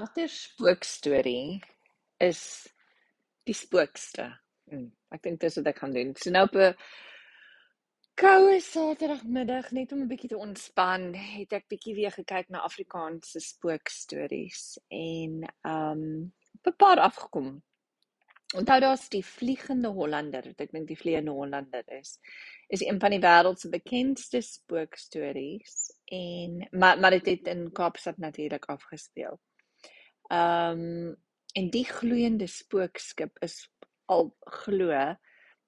Watter 0.00 0.30
spookstorie 0.32 1.60
is 2.24 2.40
die 3.44 3.56
spookste? 3.56 4.30
Hm, 4.72 4.86
ek 5.12 5.24
dink 5.26 5.40
dis 5.42 5.58
wat 5.58 5.66
ek 5.68 5.80
gaan 5.82 5.92
doen. 5.92 6.14
So 6.16 6.32
nou 6.32 6.46
op 6.46 6.54
'n 6.56 6.78
koue 8.22 8.54
Saterdagmiddag 8.64 9.68
net 9.76 9.92
om 9.92 10.00
'n 10.00 10.08
bietjie 10.08 10.30
te 10.32 10.38
ontspan, 10.40 11.12
het 11.14 11.52
ek 11.52 11.68
bietjie 11.68 11.94
weer 11.98 12.14
gekyk 12.16 12.48
na 12.48 12.62
Afrikaanse 12.68 13.42
spookstories 13.44 14.78
en 14.88 15.44
ehm 15.44 16.00
um, 16.00 16.32
'n 16.64 16.76
paar 16.84 17.00
afgekom. 17.08 17.60
Onthou 18.56 18.80
daar's 18.80 19.08
die 19.08 19.24
Vliegende 19.24 19.88
Hollander, 19.88 20.42
wat 20.48 20.60
ek 20.60 20.72
dink 20.72 20.88
die 20.88 20.96
Vliegende 21.02 21.36
Hollander 21.36 21.84
is. 22.00 22.18
Is 22.68 22.80
een 22.80 23.00
van 23.00 23.10
die 23.10 23.20
wêreld 23.20 23.60
se 23.60 23.68
bekendste 23.68 24.40
spookstories 24.40 25.92
en 26.04 26.68
maar 26.70 26.98
maar 26.98 27.10
dit 27.10 27.26
het 27.26 27.46
in 27.46 27.72
Kaapstad 27.72 28.16
natuurlik 28.16 28.64
afgespeel. 28.64 29.40
Ehm 30.30 30.80
um, 30.80 31.16
en 31.58 31.66
die 31.74 31.84
gloeiende 31.84 32.46
spookskip 32.46 33.40
is 33.42 33.56
al 34.06 34.28
glo 34.62 34.94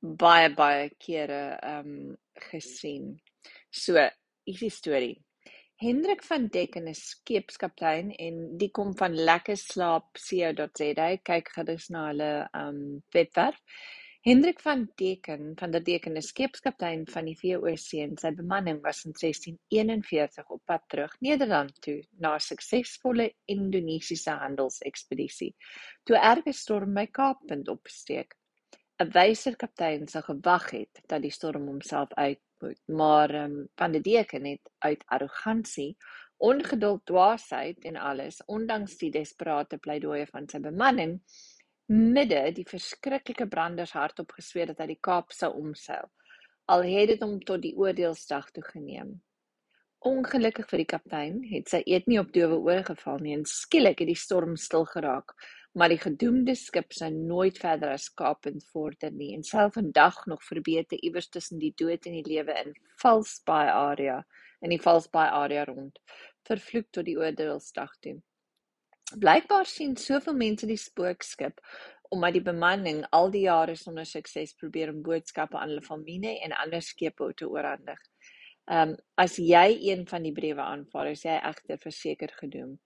baie 0.00 0.50
baie 0.54 0.90
kere 0.98 1.58
ehm 1.62 1.88
um, 1.88 2.16
gesien. 2.50 3.20
So, 3.70 3.98
is 4.46 4.60
die 4.60 4.70
storie. 4.70 5.16
Hendrik 5.82 6.22
van 6.22 6.46
Decken 6.54 6.86
is 6.86 7.02
skeepskaptein 7.10 8.12
en 8.14 8.58
die 8.58 8.70
kom 8.70 8.92
van 8.98 9.14
lekkerslaap.co.za. 9.18 11.08
Kyk 11.26 11.48
gerus 11.56 11.88
na 11.90 12.06
hulle 12.10 12.30
ehm 12.52 12.68
um, 12.68 13.02
webwerf. 13.14 13.58
Hendrik 14.22 14.60
van 14.60 14.90
Deken 14.94 15.52
van 15.58 15.70
der 15.70 15.82
Deken 15.82 16.16
is 16.16 16.28
skeepskaptein 16.30 17.00
van 17.10 17.26
die 17.26 17.34
VOC 17.34 17.86
en 18.04 18.12
sy 18.20 18.30
bemanning 18.38 18.76
was 18.84 19.00
in 19.02 19.16
1641 19.18 20.52
op 20.54 20.60
pad 20.70 20.84
terug 20.92 21.16
Nederland 21.26 21.80
toe 21.82 21.96
na 22.22 22.36
'n 22.36 22.44
suksesvolle 22.44 23.26
Indonesiese 23.50 24.36
handelsekspedisie 24.44 25.50
toe 26.06 26.20
erge 26.30 26.54
storm 26.54 26.94
by 26.94 27.06
Kaappunt 27.18 27.68
opsteek. 27.74 28.36
'n 29.02 29.10
Wyser 29.16 29.56
kaptein 29.56 30.06
sou 30.06 30.22
gewag 30.22 30.70
het 30.70 31.02
dat 31.06 31.22
die 31.22 31.34
storm 31.38 31.66
homself 31.66 32.14
uitmoet, 32.14 32.80
maar 32.86 33.34
um, 33.34 33.56
van 33.74 33.92
der 33.92 34.02
Deken 34.02 34.46
het 34.46 34.70
uit 34.78 35.02
arrogansie, 35.06 35.96
ongeduld, 36.36 37.02
dwaasheid 37.06 37.82
en 37.84 37.96
alles, 37.96 38.38
ondanks 38.46 38.96
die 39.02 39.10
desperate 39.10 39.78
pleidooie 39.78 40.26
van 40.30 40.48
sy 40.48 40.60
bemanning, 40.60 41.18
midde 41.92 42.40
die 42.56 42.64
verskriklike 42.64 43.46
branders 43.52 43.92
hardop 43.92 44.32
gesweer 44.38 44.70
dat 44.70 44.78
hy 44.80 44.92
die 44.94 45.02
Kaap 45.08 45.34
sou 45.36 45.50
omseil, 45.58 46.08
al 46.72 46.84
het 46.88 47.10
dit 47.12 47.24
hom 47.24 47.36
tot 47.44 47.60
die 47.64 47.74
oordeelsdag 47.76 48.48
toe 48.56 48.64
geneem. 48.64 49.18
Ongelukkig 50.08 50.66
vir 50.70 50.80
die 50.82 50.88
kaptein 50.90 51.36
het 51.50 51.68
sy 51.70 51.82
eet 51.86 52.08
nie 52.10 52.18
op 52.18 52.32
dowe 52.34 52.56
ore 52.58 52.82
geval 52.88 53.20
nie 53.22 53.36
en 53.36 53.44
skielik 53.46 54.00
het 54.02 54.10
die 54.10 54.18
storm 54.18 54.56
stil 54.56 54.86
geraak, 54.88 55.36
maar 55.78 55.92
die 55.92 56.00
gedoemde 56.00 56.56
skip 56.58 56.96
sou 56.96 57.10
nooit 57.12 57.60
verder 57.60 57.94
as 57.94 58.08
Kaappunt 58.08 58.64
vorder 58.72 59.12
nie 59.12 59.30
en 59.36 59.44
sou 59.46 59.68
vandag 59.76 60.24
nog 60.32 60.42
verbeete 60.48 60.98
iewers 60.98 61.28
tussen 61.28 61.60
die 61.60 61.74
dood 61.76 62.08
en 62.08 62.18
die 62.18 62.26
lewe 62.26 62.56
in 62.64 62.74
Valsbaai 63.04 63.68
area 63.68 64.22
in 64.62 64.72
die 64.72 64.80
Valsbaai 64.80 65.28
area 65.28 65.64
rond, 65.68 65.98
vervloek 66.48 66.88
tot 66.94 67.06
die 67.06 67.18
oordeelsdag 67.18 67.96
toe. 68.00 68.20
Blykbaar 69.18 69.66
sien 69.66 69.96
soveel 69.96 70.34
mense 70.34 70.66
die 70.66 70.80
spookskip 70.80 71.60
omdat 72.12 72.34
die 72.36 72.44
bemanning 72.44 73.04
al 73.16 73.30
die 73.32 73.46
jare 73.46 73.74
sonder 73.76 74.04
sukses 74.04 74.52
probeer 74.60 74.90
om 74.92 75.00
boodskappe 75.02 75.56
aan 75.56 75.70
hulle 75.72 75.84
familie 75.86 76.34
en 76.44 76.52
ander 76.52 76.82
skepe 76.84 77.30
te 77.36 77.48
oorhandig. 77.48 78.00
Ehm 78.70 78.92
um, 78.92 78.96
as 79.16 79.38
jy 79.40 79.78
een 79.88 80.04
van 80.08 80.22
die 80.22 80.32
briewe 80.32 80.62
aanvaar, 80.62 81.10
is 81.10 81.24
jy 81.24 81.38
egter 81.38 81.80
verseker 81.82 82.34
gedoem. 82.40 82.76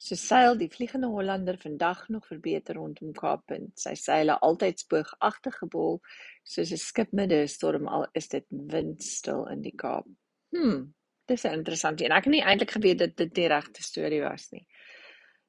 So 0.00 0.16
seil 0.16 0.56
die 0.56 0.70
Vliegende 0.72 1.10
Hollander 1.12 1.58
vandag 1.60 2.08
nog 2.08 2.26
verbeter 2.26 2.74
rondom 2.80 3.12
Kaappunt. 3.12 3.74
Sy 3.76 3.92
seile 4.00 4.38
altyd 4.40 4.80
spoogagtig 4.80 5.58
gebol 5.60 6.00
soos 6.42 6.72
'n 6.72 6.80
skip 6.80 7.12
midde 7.12 7.42
'n 7.42 7.48
storm 7.48 7.88
al 7.88 8.06
is 8.14 8.28
dit 8.28 8.46
windstil 8.50 9.46
in 9.52 9.60
die 9.62 9.76
Kaap. 9.76 10.06
Hm, 10.56 10.88
dis 11.26 11.44
interessant. 11.44 12.00
En 12.00 12.12
ek 12.12 12.24
het 12.24 12.32
nie 12.32 12.42
eintlik 12.42 12.70
geweet 12.70 12.98
dat 12.98 13.16
dit 13.16 13.34
die 13.34 13.48
regte 13.48 13.82
storie 13.82 14.22
was 14.22 14.50
nie. 14.50 14.66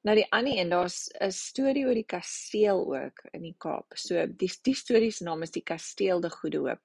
Nou 0.02 0.16
die 0.18 0.26
ander 0.34 0.58
een, 0.58 0.70
daar's 0.70 1.10
'n 1.20 1.32
storie 1.32 1.86
oor 1.86 1.94
die 1.94 2.10
kasteel 2.14 2.80
ook 2.96 3.22
in 3.32 3.42
die 3.42 3.56
Kaap. 3.58 3.94
So 3.96 4.26
die 4.28 4.50
die 4.62 4.76
storie 4.76 5.12
se 5.12 5.24
naam 5.24 5.42
is 5.42 5.52
die 5.52 5.64
Kasteel 5.64 6.22
de 6.22 6.30
Goede 6.30 6.58
Hoop. 6.58 6.82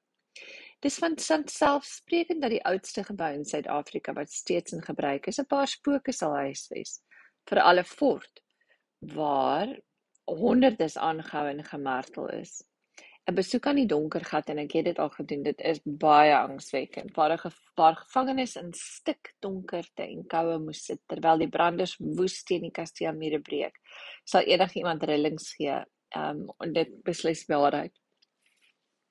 Dis 0.81 0.99
van 0.99 1.17
selfsprekend 1.49 2.43
dat 2.43 2.51
die 2.51 2.65
oudste 2.65 3.05
gebou 3.05 3.33
in 3.33 3.45
Suid-Afrika 3.45 4.13
wat 4.13 4.31
steeds 4.31 4.73
in 4.73 4.83
gebruik 4.83 5.27
is, 5.27 5.39
'n 5.39 5.47
paar 5.47 5.69
spooke 5.69 6.13
sal 6.13 6.35
huisves 6.35 7.01
vir 7.49 7.61
alle 7.61 7.85
fort 7.85 8.43
waar 9.01 9.81
honderdes 10.25 10.97
aangehou 10.97 11.49
en 11.49 11.65
gemartel 11.65 12.29
is. 12.29 12.63
'n 13.27 13.35
besoek 13.35 13.67
aan 13.67 13.79
die 13.81 13.89
donker 13.91 14.23
gat 14.25 14.51
en 14.53 14.59
ek 14.63 14.75
het 14.79 14.85
dit 14.87 14.99
al 15.03 15.11
gedoen. 15.11 15.43
Dit 15.43 15.63
is 15.71 15.81
baie 15.85 16.35
angswekkend. 16.37 17.15
Waar 17.17 17.33
'n 17.35 17.53
paar 17.75 17.97
gevangenes 17.97 18.55
in 18.57 18.71
stikdonkerte 18.73 20.03
en 20.03 20.27
koue 20.27 20.59
moes 20.59 20.85
sit 20.85 21.01
terwyl 21.11 21.39
die 21.43 21.49
branders 21.57 21.97
woes 21.99 22.43
teen 22.45 22.63
die 22.63 22.71
kasteelmure 22.71 23.41
breek. 23.41 23.81
Sal 24.25 24.47
enigiemand 24.47 25.03
rillings 25.03 25.55
gee. 25.59 25.83
Ehm 26.15 26.47
um, 26.47 26.55
en 26.59 26.73
dit 26.73 27.03
beslis 27.03 27.45
waarheid. 27.47 27.93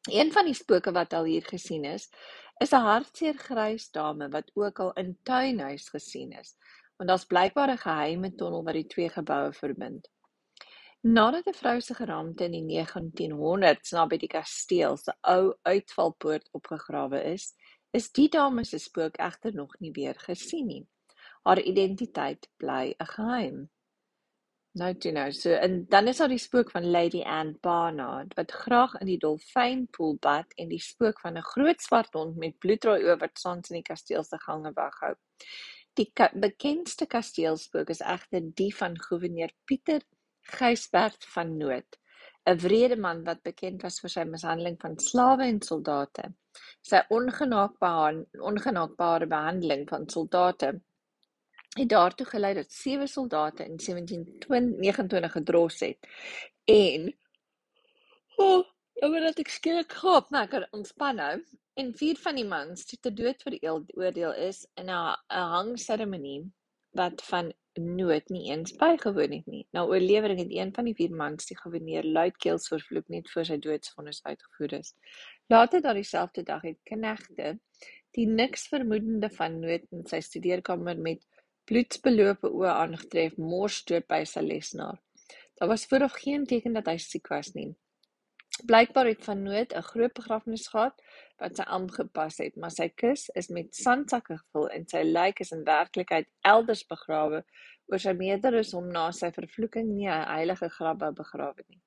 Een 0.07 0.31
van 0.31 0.45
die 0.45 0.53
spooke 0.53 0.91
wat 0.91 1.13
al 1.13 1.23
hier 1.23 1.43
gesien 1.43 1.83
is, 1.83 2.09
is 2.63 2.71
'n 2.71 2.87
hartseer 2.87 3.37
grys 3.37 3.91
dame 3.91 4.29
wat 4.29 4.51
ook 4.53 4.79
al 4.79 4.93
in 4.93 5.17
tuinhuis 5.23 5.89
gesien 5.89 6.31
is. 6.31 6.55
Want 6.97 7.09
daar's 7.09 7.25
blykbaar 7.25 7.71
'n 7.71 7.77
geheime 7.77 8.35
tonnel 8.35 8.63
wat 8.63 8.73
die 8.73 8.87
twee 8.87 9.09
geboue 9.09 9.53
verbind. 9.53 10.07
Nadat 11.05 11.45
'n 11.45 11.53
vrou 11.53 11.81
se 11.81 11.93
geraamte 11.93 12.45
in 12.45 12.51
die 12.51 12.63
1900s 12.65 13.91
naby 13.93 14.17
die 14.17 14.29
kasteel 14.29 14.95
se 14.97 15.13
ou 15.21 15.53
uitvalpoort 15.61 16.47
opgegrawe 16.57 17.19
is, 17.33 17.53
is 17.93 18.07
die 18.11 18.25
dame 18.29 18.63
se 18.65 18.79
spook 18.81 19.19
egter 19.21 19.53
nog 19.53 19.75
nie 19.79 19.91
weer 19.91 20.17
gesien 20.17 20.65
nie. 20.65 20.87
Haar 21.43 21.61
identiteit 21.61 22.49
bly 22.57 22.95
'n 22.97 23.05
geheim. 23.11 23.59
Nou 24.71 24.93
toe 24.97 25.11
nou, 25.11 25.31
so 25.31 25.51
en 25.51 25.85
dan 25.89 26.07
is 26.07 26.17
daar 26.17 26.33
die 26.33 26.41
spook 26.47 26.71
van 26.71 26.89
Lady 26.89 27.21
Anne 27.21 27.53
Barnard 27.61 28.33
wat 28.33 28.51
graag 28.51 28.97
in 28.99 29.07
die 29.07 29.19
dolfynpoel 29.19 30.17
bad 30.19 30.53
en 30.57 30.69
die 30.69 30.81
spook 30.81 31.19
van 31.19 31.37
'n 31.37 31.49
groot 31.53 31.81
swart 31.81 32.13
hond 32.13 32.35
met 32.35 32.57
bloedrooi 32.57 33.03
oë 33.03 33.19
wat 33.19 33.39
soms 33.39 33.69
in 33.69 33.75
die 33.75 33.89
kasteel 33.93 34.23
se 34.23 34.37
gange 34.37 34.73
waghou. 34.73 35.13
Die 35.93 36.11
ka 36.13 36.31
bekendste 36.33 37.05
kasteelspook 37.05 37.89
is 37.89 38.01
egter 38.01 38.41
die 38.53 38.75
van 38.75 38.99
gouverneur 38.99 39.51
Pieter 39.65 40.01
Gysbert 40.45 41.25
van 41.33 41.57
Noot, 41.57 41.97
'n 42.45 42.57
wrede 42.61 42.95
man 42.95 43.23
wat 43.23 43.43
bekend 43.43 43.81
was 43.81 43.99
vir 43.99 44.09
sy 44.09 44.23
mishandeling 44.23 44.77
van 44.81 44.99
slawe 44.99 45.43
en 45.43 45.61
soldate. 45.61 46.33
Sy 46.81 47.01
ongenaakbare 47.09 49.27
behandeling 49.27 49.89
van 49.89 50.09
soldate 50.09 50.81
het 51.75 51.89
daartoe 51.89 52.25
gelei 52.25 52.53
dat 52.53 52.71
sewe 52.71 53.07
soldate 53.07 53.65
in 53.65 53.77
1729 53.77 55.31
gedros 55.31 55.79
het 55.79 56.07
en 56.71 57.09
oh, 58.37 58.63
nou 59.01 59.11
ek 59.43 59.51
skielik 59.51 59.91
maar 60.31 60.47
ek 60.47 60.53
kan 60.55 60.67
ontspan 60.71 61.19
nou. 61.19 61.35
En 61.75 61.91
vier 61.99 62.15
van 62.23 62.39
die 62.39 62.47
mans 62.47 62.85
wat 62.87 62.99
ter 63.03 63.15
dood 63.15 63.41
veroordeel 63.43 64.33
is 64.47 64.63
in 64.79 64.89
'n 64.89 65.15
hangseremonie 65.27 66.45
wat 66.95 67.23
van 67.29 67.51
nood 67.81 68.29
nie 68.29 68.49
eens 68.51 68.73
bygewoon 68.79 69.31
het 69.31 69.45
nie. 69.45 69.65
Na 69.71 69.85
oorlewering 69.85 70.39
het 70.39 70.51
een 70.51 70.73
van 70.73 70.85
die 70.85 70.95
vier 70.95 71.13
mans 71.15 71.45
die 71.49 71.57
goewerneur 71.57 72.03
luidkeels 72.03 72.67
vervloek 72.71 73.07
net 73.13 73.29
voor 73.31 73.45
sy 73.45 73.57
doodsvonnis 73.61 74.23
uitgevoer 74.23 74.77
is. 74.79 74.93
Later 75.51 75.81
daardie 75.81 76.07
selfde 76.07 76.43
dag 76.43 76.61
het 76.65 76.79
knegte 76.83 77.57
die 78.15 78.27
niks 78.27 78.67
vermoedende 78.71 79.29
van 79.29 79.59
nood 79.59 79.83
in 79.91 80.05
sy 80.07 80.21
studeerkamer 80.23 80.97
met 80.97 81.23
bloedsbelope 81.67 82.51
oë 82.51 82.71
aangetref 82.71 83.37
mors 83.37 83.81
dood 83.89 84.07
by 84.07 84.23
sy 84.29 84.43
lesenaar. 84.45 85.01
Daar 85.59 85.71
was 85.71 85.85
vooraf 85.85 86.15
geen 86.21 86.45
teken 86.45 86.73
dat 86.73 86.87
hy 86.91 86.97
siek 86.99 87.27
was 87.31 87.53
nie. 87.55 87.73
Blykbaar 88.63 89.05
het 89.05 89.23
Van 89.23 89.43
Noot 89.43 89.73
'n 89.75 89.81
groot 89.81 90.13
begrafnis 90.13 90.67
gehad 90.67 91.01
wat 91.37 91.55
sy 91.57 91.63
aangepas 91.63 92.37
het, 92.37 92.55
maar 92.55 92.71
sy 92.71 92.87
kus 92.89 93.29
is 93.29 93.49
met 93.49 93.75
sandsakke 93.75 94.37
gevul 94.37 94.69
en 94.69 94.87
sy 94.87 95.01
lijk 95.03 95.39
is 95.39 95.51
in 95.51 95.63
werklikheid 95.63 96.27
elders 96.41 96.85
begrawe 96.87 97.43
oor 97.91 97.99
sy 97.99 98.13
meerderes 98.13 98.71
hom 98.71 98.87
na 98.91 99.11
sy 99.11 99.31
vervloeking 99.31 99.89
nie 99.95 100.07
'n 100.07 100.27
heilige 100.35 100.69
graf 100.69 100.97
wou 100.99 101.11
begrawe 101.11 101.63
nie. 101.67 101.81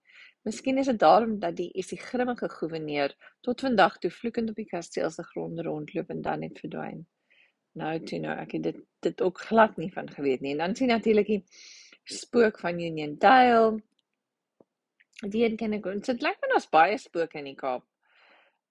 Miskien 0.45 0.79
is 0.79 0.87
dit 0.87 0.99
daarom 0.99 1.39
dat 1.39 1.57
die 1.57 1.71
is 1.75 1.89
die 1.89 2.01
grimmige 2.01 2.49
goewerneur 2.49 3.15
tot 3.41 3.61
vandag 3.61 3.99
toe 3.99 4.11
vloekend 4.11 4.51
op 4.51 4.57
die 4.57 4.69
kasteel 4.71 5.11
se 5.11 5.23
gronde 5.23 5.63
rondloop 5.63 6.11
en 6.11 6.23
dan 6.23 6.41
net 6.41 6.59
verdwyn. 6.59 7.07
Nou 7.73 7.99
toe 8.01 8.19
nou, 8.19 8.39
ek 8.39 8.53
het 8.53 8.63
dit 8.63 8.79
dit 9.01 9.21
ook 9.23 9.41
glad 9.41 9.77
nie 9.77 9.93
van 9.93 10.09
geweet 10.11 10.41
nie. 10.41 10.53
En 10.53 10.59
dan 10.59 10.77
sien 10.77 10.89
natuurlik 10.89 11.27
die 11.27 11.45
spook 12.05 12.59
van 12.59 12.81
Union 12.81 13.19
Dale 13.19 13.83
Die 15.27 15.45
een 15.45 15.57
ken 15.57 15.73
ek. 15.75 15.87
Dit 16.07 16.23
lyk 16.23 16.37
my 16.43 16.51
daar's 16.53 16.69
baie 16.71 16.99
spooke 16.99 17.39
in 17.39 17.49
die 17.51 17.59
Kaap. 17.59 17.87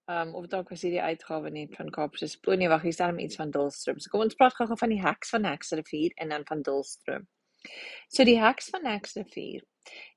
Ehm 0.08 0.30
um, 0.30 0.36
of 0.40 0.46
dalk 0.48 0.70
was 0.72 0.86
hierdie 0.86 1.04
uitgawe 1.04 1.50
net 1.52 1.74
van 1.76 1.90
Kaap 1.92 2.16
se 2.16 2.28
spook. 2.32 2.56
Nee, 2.60 2.70
wag, 2.72 2.86
hier 2.88 2.96
staan 2.96 3.20
iets 3.20 3.36
van 3.36 3.52
Dullstroom. 3.52 4.00
So 4.00 4.10
kom 4.14 4.24
ons 4.24 4.38
praat 4.40 4.56
gou-gou 4.56 4.78
van 4.80 4.94
die 4.94 5.02
heks 5.04 5.34
van 5.36 5.44
Hexrivier 5.44 6.14
en 6.16 6.30
dan 6.32 6.46
van 6.48 6.62
Dullstroom. 6.64 7.28
So 8.08 8.24
die 8.24 8.38
heks 8.40 8.70
van 8.72 8.88
Heksrivier. 8.88 9.66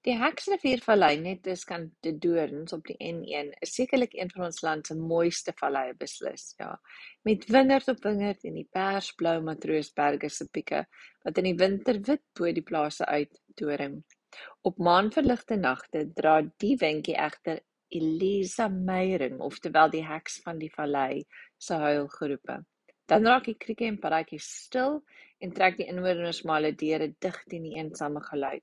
Die 0.07 0.15
Heksriviervallei 0.19 1.17
net 1.23 1.43
tussen 1.43 1.89
De 2.07 2.13
Doorns 2.19 2.73
op 2.73 2.87
die 2.87 2.97
N1 3.07 3.51
is 3.67 3.75
sekerlik 3.75 4.15
een 4.15 4.31
van 4.31 4.45
ons 4.49 4.63
land 4.67 4.87
se 4.87 4.95
mooiste 4.99 5.55
valleie 5.59 5.95
beslis, 5.99 6.55
ja. 6.59 6.73
Met 7.27 7.47
wingerd 7.51 7.89
op 7.89 8.03
wingerd 8.07 8.47
en 8.47 8.59
die 8.59 8.69
persblou 8.71 9.41
Matroosberge 9.47 10.31
se 10.31 10.47
pieke 10.51 10.85
wat 11.25 11.39
in 11.39 11.51
die 11.51 11.59
winter 11.59 12.01
wit 12.07 12.25
bo 12.39 12.51
die 12.55 12.67
plase 12.67 13.07
uit 13.07 13.43
doring. 13.59 14.01
Op 14.63 14.79
maanverligte 14.79 15.57
nagte 15.57 16.05
dra 16.15 16.41
die 16.63 16.77
windjie 16.81 17.17
egter 17.17 17.61
Elisa 17.91 18.69
Meyering, 18.69 19.41
oftewel 19.41 19.91
die 19.91 20.05
heks 20.07 20.39
van 20.45 20.59
die 20.59 20.71
vallei, 20.71 21.25
se 21.59 21.75
huilgeroepe. 21.75 22.61
Dan 23.11 23.27
raak 23.27 23.49
die 23.49 23.57
krieke 23.59 23.89
en 23.89 23.99
paratjies 23.99 24.47
stil 24.67 25.01
en 25.43 25.55
trek 25.57 25.81
die 25.81 25.89
inwoners 25.91 26.45
hulle 26.47 26.71
deure 26.83 27.09
dig 27.27 27.41
teen 27.51 27.67
die 27.67 27.75
eensame 27.81 28.23
geluid. 28.29 28.63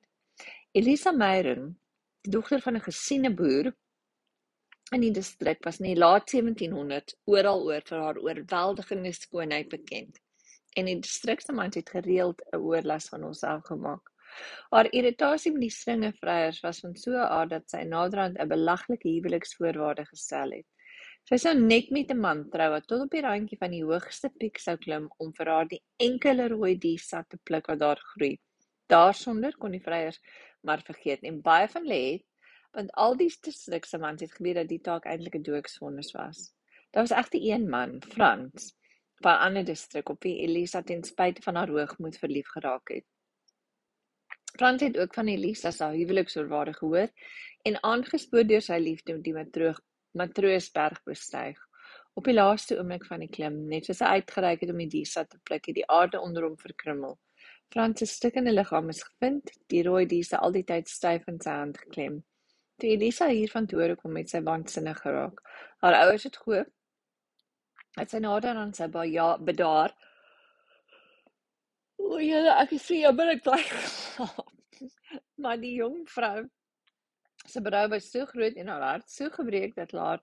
Elisa 0.72 1.12
Meyering, 1.12 1.74
die 2.24 2.32
dogter 2.32 2.64
van 2.64 2.78
'n 2.78 2.88
gesiene 2.88 3.34
boer 3.34 3.74
in 4.96 5.02
die 5.02 5.12
distrik, 5.12 5.60
was 5.66 5.80
in 5.82 5.90
die 5.90 6.00
laat 6.00 6.32
1700s 6.32 7.18
oral 7.26 7.66
oor 7.68 7.82
vir 7.90 8.00
haar 8.06 8.20
oorweldigende 8.24 9.12
skoonheid 9.12 9.70
bekend. 9.70 10.22
En 10.78 10.86
die 10.86 11.00
distrik 11.00 11.42
se 11.42 11.52
mans 11.52 11.76
het 11.76 11.90
gereeld 11.90 12.42
'n 12.54 12.62
oorlas 12.62 13.10
van 13.10 13.24
haarself 13.24 13.64
gemaak. 13.64 14.14
Haar 14.70 14.92
irritasie 14.92 15.52
met 15.52 15.62
die 15.62 15.74
stringevryers 15.74 16.60
was 16.66 16.80
van 16.80 16.96
so 16.96 17.12
'n 17.12 17.30
aard 17.38 17.50
dat 17.50 17.70
sy 17.70 17.84
naderhand 17.84 18.40
'n 18.40 18.48
belaglike 18.48 19.10
huweliksvoorwaarde 19.10 20.06
gestel 20.06 20.52
het. 20.52 20.66
Sy 21.28 21.38
sou 21.38 21.54
net 21.60 21.90
met 21.92 22.12
'n 22.12 22.20
man 22.20 22.50
trou 22.50 22.70
wat 22.72 22.88
tot 22.88 23.02
op 23.02 23.12
die 23.12 23.22
randjie 23.22 23.58
van 23.58 23.72
die 23.72 23.84
hoogste 23.84 24.30
piek 24.40 24.58
sou 24.58 24.78
klim 24.78 25.10
om 25.18 25.34
vir 25.34 25.50
haar 25.54 25.68
die 25.68 25.84
enkele 25.98 26.48
rooi 26.48 26.78
diefsat 26.78 27.30
te 27.30 27.38
pluk 27.44 27.68
wat 27.68 27.80
daar 27.80 28.02
groei. 28.14 28.38
Daarsonder 28.88 29.58
kon 29.58 29.72
die 29.72 29.84
vryers 29.84 30.22
maar 30.62 30.82
vergeet 30.82 31.24
en 31.24 31.42
baie 31.42 31.68
van 31.68 31.82
hulle 31.82 32.02
het 32.14 32.26
want 32.78 32.92
al 33.04 33.16
die 33.18 33.30
distrikse 33.42 33.98
mans 33.98 34.22
het 34.22 34.34
geweet 34.38 34.56
dat 34.62 34.68
die 34.72 34.82
taak 34.88 35.06
eintlik 35.06 35.36
'n 35.36 35.44
doodsvonnis 35.44 36.12
was. 36.12 36.54
Daar 36.92 37.04
was 37.08 37.18
egter 37.18 37.40
een 37.44 37.70
man, 37.70 38.02
Frans, 38.02 38.74
van 39.22 39.34
'n 39.34 39.44
ander 39.48 39.66
distrik 39.66 40.10
op 40.10 40.24
wie 40.24 40.38
Elisa 40.48 40.82
ten 40.82 41.04
spyte 41.04 41.42
van 41.42 41.56
haar 41.56 41.70
hoogmoed 41.70 42.18
verlief 42.18 42.48
geraak 42.48 42.88
het. 42.90 43.06
Frans 44.58 44.82
het 44.82 44.98
ook 44.98 45.14
van 45.14 45.28
Elisa 45.28 45.72
se 45.72 45.86
huweliksoorwaarde 45.94 46.74
gehoor 46.74 47.10
en 47.70 47.84
aangespoor 47.84 48.48
deur 48.48 48.64
sy 48.66 48.80
liefde 48.82 49.20
die 49.22 49.34
matroos 49.34 49.84
Matroosberg 50.18 51.04
bestyg. 51.06 51.60
Op 52.18 52.26
die 52.26 52.34
laaste 52.34 52.78
oomblik 52.80 53.04
van 53.06 53.22
die 53.22 53.30
klim, 53.30 53.60
net 53.70 53.86
soos 53.86 54.00
hy 54.02 54.18
uitgereik 54.18 54.64
het 54.64 54.72
om 54.74 54.80
die 54.82 54.90
diesa 54.90 55.24
te 55.30 55.38
pluk, 55.46 55.68
het 55.70 55.78
die 55.78 55.86
aarde 55.94 56.22
onder 56.24 56.48
hom 56.48 56.56
verkrummel. 56.58 57.20
Frans 57.70 58.02
se 58.02 58.08
stikkende 58.10 58.56
liggaam 58.56 58.90
is 58.90 59.04
gevind, 59.04 59.52
die 59.70 59.84
rooi 59.86 60.08
diesa 60.10 60.40
al 60.42 60.56
die 60.56 60.64
tyd 60.66 60.90
styf 60.90 61.28
in 61.30 61.38
sy 61.44 61.54
hand 61.60 61.78
geklem. 61.84 62.18
Toe 62.82 62.90
Elisa 62.96 63.30
hiervan 63.30 63.70
hoor 63.74 63.96
kom 64.02 64.18
met 64.18 64.34
sy 64.34 64.42
waansinnig 64.42 64.98
geraak. 65.06 65.40
Haar 65.86 66.02
ouers 66.02 66.26
het 66.26 66.42
gehoop 66.42 66.74
dat 67.98 68.12
sy 68.14 68.22
nader 68.22 68.58
aan 68.58 68.74
sy 68.78 68.90
ja 69.12 69.38
bedaar. 69.38 69.94
O, 71.98 72.20
ja, 72.22 72.62
ek 72.62 72.78
so 72.78 72.94
jammer 72.94 73.34
ek 73.34 73.44
bly. 73.44 73.62
maar 75.42 75.60
die 75.62 75.74
jong 75.78 76.04
vrou 76.10 76.48
se 77.48 77.62
berou 77.62 77.88
was 77.94 78.12
so 78.12 78.26
groot 78.26 78.56
en 78.60 78.68
haar 78.68 78.86
hart 78.92 79.10
so 79.12 79.30
gebreek 79.34 79.76
dat 79.76 79.92
haar 79.92 80.22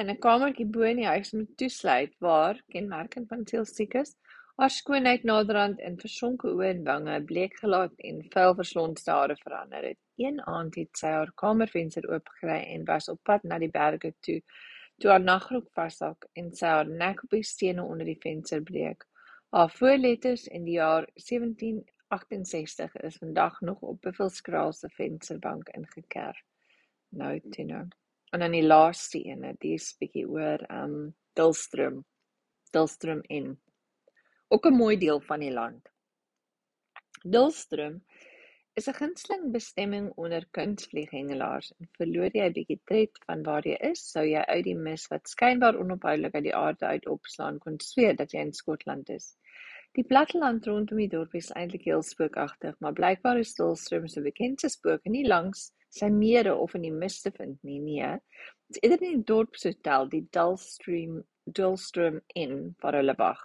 in 0.00 0.10
'n 0.10 0.18
kamertjie 0.26 0.66
bo 0.74 0.82
in 0.88 1.00
die 1.02 1.06
huis 1.06 1.32
moet 1.32 1.56
toesluit 1.60 2.12
waar, 2.26 2.60
kenmerkend 2.74 3.28
van 3.28 3.46
sielsiekes, 3.46 4.14
haar 4.60 4.70
skoonheid 4.70 5.24
naderhand 5.28 5.80
in 5.88 5.98
versonke 6.00 6.48
oë 6.48 6.68
en 6.68 6.82
wange, 6.84 7.16
bleek 7.30 7.54
gelaat 7.62 7.92
en 8.10 8.22
vuil 8.34 8.54
verslonste 8.60 9.10
hare 9.10 9.36
verander 9.42 9.86
het. 9.90 9.98
Een 10.16 10.40
aand 10.54 10.74
het 10.80 11.02
sy 11.02 11.12
haar 11.16 11.32
kamervenster 11.42 12.08
oopgekry 12.12 12.58
en 12.74 12.84
was 12.92 13.08
op 13.08 13.20
pad 13.28 13.44
na 13.44 13.58
die 13.58 13.70
berge 13.76 14.12
toe, 14.26 14.40
toe 15.00 15.10
haar 15.10 15.24
nagrok 15.24 15.68
vashak 15.78 16.28
en 16.34 16.52
sy 16.54 16.66
haar 16.66 16.88
nek 17.04 17.24
op 17.24 17.36
die 17.36 17.46
stene 17.52 17.84
onder 17.84 18.06
die 18.06 18.18
venster 18.22 18.62
breek. 18.72 19.06
Haar 19.50 19.72
voorletters 19.78 20.46
in 20.46 20.64
die 20.68 20.76
jaar 20.78 21.08
1768 22.10 23.02
is 23.06 23.16
vandag 23.16 23.60
nog 23.60 23.80
op 23.80 24.00
Buffelskraal 24.00 24.72
se 24.72 24.88
vensterbank 24.88 25.68
ingekerf 25.68 26.40
nou 27.10 27.40
toe 27.50 27.64
nou. 27.64 27.84
En 28.30 28.42
dan 28.44 28.54
die 28.54 28.66
laaste 28.66 29.22
ene, 29.26 29.54
die 29.62 29.74
is 29.78 29.92
bietjie 29.98 30.26
oor 30.28 30.62
um 30.70 31.14
Dulstrom. 31.38 32.04
Dulstrom 32.74 33.22
in. 33.28 33.54
Ook 34.48 34.66
'n 34.66 34.76
mooi 34.76 34.96
deel 34.98 35.20
van 35.20 35.40
die 35.40 35.52
land. 35.52 35.88
Dulstrom 37.22 38.02
is 38.74 38.88
'n 38.88 38.98
gunsteling 38.98 39.50
bestemming 39.52 40.12
onder 40.16 40.46
kunstvlieghengelaars 40.50 41.72
en 41.78 41.88
verloor 41.98 42.30
jy 42.32 42.46
'n 42.46 42.52
bietjie 42.58 42.80
tred 42.84 43.18
van 43.26 43.42
waar 43.42 43.66
jy 43.66 43.76
is, 43.90 44.10
sou 44.10 44.24
jy 44.24 44.42
uit 44.42 44.64
die 44.64 44.76
mis 44.76 45.06
wat 45.08 45.28
skynbaar 45.28 45.78
onophoudelik 45.78 46.34
uit 46.34 46.44
die 46.44 46.54
aarde 46.54 46.86
uit 46.86 47.06
opslaan 47.06 47.58
kon 47.58 47.80
sweer 47.80 48.16
dat 48.16 48.32
jy 48.32 48.40
in 48.40 48.52
Skotland 48.52 49.08
is. 49.08 49.36
Die 49.98 50.04
platteland 50.06 50.66
rondom 50.66 51.00
die 51.02 51.08
dorp 51.10 51.34
is 51.34 51.50
eintlik 51.58 51.88
heel 51.88 52.02
spookagtig, 52.06 52.76
maar 52.78 52.94
blykbaar 52.94 53.40
is 53.42 53.56
Dulstrom 53.58 54.06
se 54.08 54.22
bekendste 54.22 54.70
spook 54.70 55.08
nie 55.10 55.24
langs 55.26 55.70
sy 55.90 56.06
mere 56.14 56.54
of 56.54 56.76
in 56.78 56.84
die 56.86 56.94
mis 56.94 57.18
te 57.24 57.32
vind 57.34 57.58
nie, 57.66 57.80
nee. 57.82 58.10
Dit 58.70 58.78
is 58.78 58.82
eerder 58.86 59.06
in 59.08 59.16
die 59.18 59.28
dorpshotel, 59.32 60.06
die 60.12 60.22
Dullstream, 60.36 61.16
Dullstrom 61.58 62.20
Inn, 62.38 62.76
waar 62.82 63.00
hulle 63.00 63.16
wag. 63.18 63.42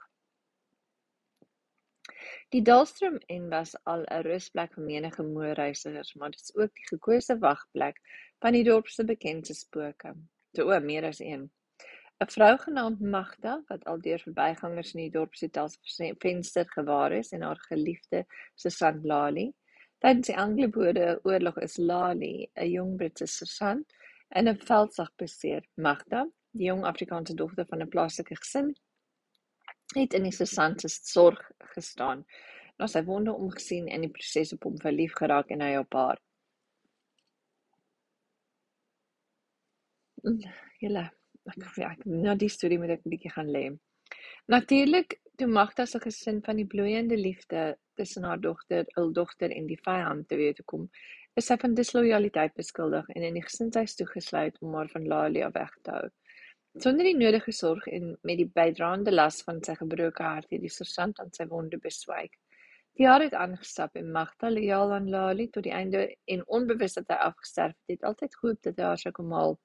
Die 2.54 2.62
Dullstrom 2.62 3.18
Inn 3.34 3.50
was 3.50 3.74
al 3.90 4.06
'n 4.06 4.24
rusplek 4.30 4.78
vir 4.78 4.86
menige 4.92 5.26
moerreisigers, 5.26 6.14
maar 6.16 6.38
dit 6.38 6.46
is 6.46 6.56
ook 6.56 6.74
die 6.78 6.90
gekose 6.94 7.40
wagplek 7.42 7.98
van 8.42 8.54
die 8.54 8.64
dorp 8.64 8.88
se 8.88 9.04
bekendste 9.04 9.58
spooke. 9.58 10.14
Toe 10.54 10.70
o, 10.70 10.80
meer 10.80 11.10
as 11.10 11.20
een. 11.20 11.50
'n 12.24 12.32
Vrou 12.32 12.58
genaamd 12.58 13.02
Magda, 13.02 13.64
wat 13.68 13.86
al 13.86 14.02
deur 14.02 14.20
verbygangers 14.20 14.94
in 14.94 15.02
die 15.02 15.12
dorpshotel 15.12 15.70
se 15.82 16.16
venster 16.20 16.66
gewaar 16.78 17.12
is 17.12 17.32
en 17.32 17.42
haar 17.42 17.60
geliefde 17.70 18.26
Susan 18.56 19.02
Lali, 19.04 19.54
Tydens 20.06 20.28
die 20.28 20.36
Anglo-Boereoorlog 20.38 21.56
is 21.66 21.78
Lali, 21.78 22.50
'n 22.56 22.70
jong 22.70 22.98
Britse 22.98 23.26
sergeant, 23.28 23.94
in 24.36 24.48
'n 24.48 24.60
veldslag 24.70 25.12
beseer. 25.16 25.64
Magda, 25.76 26.26
die 26.52 26.68
jong 26.68 26.84
Afrikaanse 26.86 27.34
dogter 27.34 27.66
van 27.66 27.82
'n 27.82 27.90
plaaslike 27.90 28.36
gesin, 28.36 28.76
het 29.96 30.14
in 30.14 30.24
die 30.24 30.32
sergeant 30.32 30.82
se 30.82 30.90
sorg 30.90 31.42
gestaan. 31.74 32.26
Na 32.78 32.88
sy 32.88 33.04
wonde 33.04 33.34
omgesien 33.34 33.88
en 33.88 34.02
die 34.02 34.10
proses 34.10 34.54
op 34.54 34.64
hom 34.64 34.78
verlief 34.80 35.14
geraak 35.14 35.50
en 35.50 35.62
hy 35.62 35.76
op 35.78 35.94
haar. 35.94 36.20
Julle, 40.80 41.10
ek 41.52 41.78
ek 41.92 42.06
nou 42.06 42.36
die 42.36 42.50
storie 42.50 42.80
moet 42.82 42.96
ek 42.98 43.06
'n 43.06 43.14
bietjie 43.14 43.34
gaan 43.36 43.52
lê. 43.58 43.66
Natuurlik, 44.48 45.20
toe 45.38 45.48
Magda 45.48 45.86
se 45.86 46.00
gesin 46.00 46.42
van 46.46 46.56
die 46.56 46.68
bloeiende 46.74 47.18
liefde 47.18 47.78
tussen 47.96 48.24
haar 48.24 48.42
dogter, 48.42 48.86
hul 48.98 49.12
dogter 49.14 49.52
en 49.52 49.68
die 49.68 49.80
vyand 49.88 50.28
te 50.30 50.36
weet 50.36 50.62
kom, 50.66 50.90
is 51.36 51.48
sy 51.50 51.58
van 51.62 51.74
dislojaliteit 51.76 52.54
beskuldig 52.56 53.10
en 53.16 53.24
in 53.24 53.40
die 53.40 53.44
gesinshuis 53.48 53.96
toegesluit 54.00 54.62
om 54.62 54.76
haar 54.78 54.92
van 54.94 55.08
Lalia 55.08 55.50
weg 55.52 55.74
te 55.82 55.92
hou. 55.98 56.08
Sonder 56.84 57.08
die 57.08 57.18
nodige 57.18 57.52
sorg 57.56 57.88
en 57.88 58.18
met 58.28 58.38
die 58.38 58.50
bydraende 58.60 59.12
las 59.12 59.42
van 59.48 59.62
sy 59.64 59.76
gebroke 59.80 60.24
hart 60.24 60.50
het 60.52 60.64
die 60.64 60.72
sergeant 60.78 61.20
aan 61.24 61.32
sy 61.36 61.48
wonde 61.52 61.80
beswyk. 61.84 62.34
Die 62.96 63.04
jaar 63.08 63.24
het 63.24 63.34
aangestap 63.36 63.96
en 64.00 64.12
Magda 64.12 64.50
loyaal 64.52 64.94
aan 64.96 65.10
Lali 65.12 65.50
tot 65.52 65.64
die 65.68 65.74
einde 65.76 66.06
en 66.32 66.44
onbewus 66.58 66.96
dat 67.00 67.10
hy 67.12 67.18
afgesterf 67.30 67.76
het, 67.76 67.98
het 67.98 68.06
altyd 68.12 68.36
gehoop 68.40 68.62
dat 68.68 68.78
hy 68.80 68.90
haar 68.92 69.02
sou 69.02 69.12
kom 69.16 69.34
haal. 69.36 69.58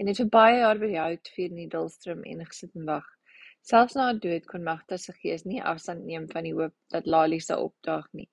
En 0.00 0.08
het 0.08 0.16
vir 0.16 0.28
baie 0.32 0.60
jaar 0.62 0.78
by 0.80 0.88
die 0.88 1.00
hout 1.00 1.28
vir 1.36 1.50
die 1.52 1.66
Dulstrom 1.68 2.22
en 2.24 2.38
gesit 2.48 2.76
en 2.78 2.86
wag. 2.88 3.08
Selfs 3.68 3.96
na 3.96 4.06
haar 4.06 4.20
dood 4.24 4.46
kon 4.48 4.62
Magda 4.64 4.96
se 4.96 5.12
gees 5.12 5.42
nie 5.44 5.60
afstand 5.72 6.06
neem 6.08 6.28
van 6.30 6.46
die 6.48 6.54
hoop 6.56 6.72
dat 6.94 7.10
Lali 7.14 7.40
sou 7.44 7.58
opdaag 7.66 8.06
nie. 8.16 8.30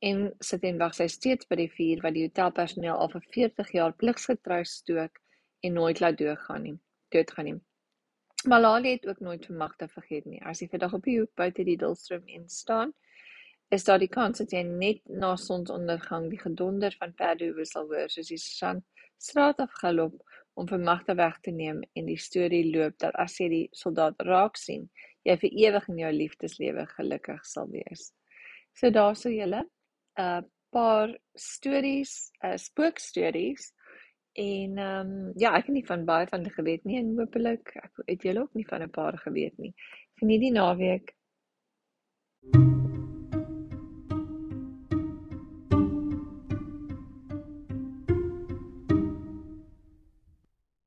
En 0.00 0.22
sit 0.40 0.64
en 0.64 0.78
wag 0.80 0.96
sy 0.96 1.10
steeds 1.12 1.50
by 1.50 1.58
die 1.60 1.68
vuur 1.74 2.00
wat 2.06 2.16
die 2.16 2.24
hotelpersoneel 2.24 2.96
al 2.96 3.12
vir 3.12 3.26
40 3.36 3.74
jaar 3.76 3.92
pligsgetrou 3.92 4.62
stook 4.64 5.20
en 5.60 5.76
nooit 5.76 6.00
laat 6.00 6.16
doodgaan 6.18 6.64
nie. 6.68 6.74
Doodgaan 7.12 7.50
nie. 7.50 7.58
Maar 8.48 8.64
Lali 8.64 8.96
het 8.96 9.04
ook 9.06 9.20
nooit 9.20 9.44
vir 9.46 9.60
Magda 9.60 9.90
vergeet 9.92 10.24
nie. 10.26 10.40
As 10.40 10.64
sy 10.64 10.70
vandag 10.72 10.96
op 10.96 11.04
die 11.04 11.18
hoek 11.20 11.34
buite 11.36 11.68
die 11.68 11.76
Dulstrom 11.76 12.24
in 12.26 12.48
staan, 12.48 12.96
is 13.68 13.84
daar 13.84 14.00
die 14.00 14.08
kans 14.08 14.40
dat 14.40 14.56
jy 14.56 14.64
net 14.64 15.04
na 15.08 15.36
sonsondergang 15.36 16.32
die 16.32 16.40
gedonder 16.40 16.96
van 17.00 17.12
perdehoof 17.20 17.68
sal 17.68 17.92
hoor 17.92 18.08
soos 18.12 18.32
die 18.32 18.40
son 18.40 18.80
straat 19.22 19.60
af 19.62 19.76
galop 19.80 20.16
om 20.54 20.68
vir 20.68 20.78
Magda 20.78 21.14
weg 21.14 21.38
te 21.40 21.50
neem 21.50 21.82
en 21.96 22.08
die 22.08 22.18
storie 22.20 22.64
loop 22.70 22.98
dat 23.00 23.14
as 23.20 23.38
jy 23.40 23.48
die 23.48 23.68
soldaat 23.76 24.20
raak 24.28 24.58
sien, 24.60 24.88
jy 25.24 25.36
vir 25.40 25.54
ewig 25.66 25.88
in 25.88 26.00
jou 26.02 26.10
liefdeslewe 26.16 26.86
gelukkig 26.96 27.44
sal 27.46 27.70
wees. 27.72 28.10
So 28.76 28.90
daar 28.90 29.16
sou 29.16 29.32
julle 29.32 29.62
'n 29.62 30.22
uh, 30.22 30.42
paar 30.72 31.12
stories, 31.36 32.32
uh, 32.44 32.56
spookstories 32.56 33.72
en 34.34 34.78
ehm 34.78 35.08
um, 35.08 35.32
ja, 35.36 35.52
ek 35.56 35.66
het 35.66 35.74
nie 35.74 35.86
van 35.86 36.04
baie 36.04 36.26
van 36.26 36.40
hulle 36.40 36.54
geweet 36.54 36.84
nie 36.84 36.98
en 36.98 37.16
hopelik 37.18 37.76
ek 37.76 38.04
het 38.06 38.22
julle 38.22 38.40
ook 38.40 38.54
nie 38.54 38.68
van 38.68 38.82
'n 38.82 38.90
paar 38.90 39.18
geweet 39.18 39.58
nie. 39.58 39.74
Geniet 40.20 40.40
die 40.40 40.52
naweek. 40.52 41.16
thank 42.42 42.56
you 42.56 42.71